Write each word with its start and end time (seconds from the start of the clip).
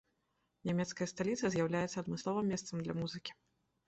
Нямецкая 0.69 1.07
сталіца 1.11 1.45
з'яўляецца 1.55 1.91
адмысловым 2.03 2.49
месцам 2.53 2.81
для 2.87 2.97
музыкі. 3.01 3.37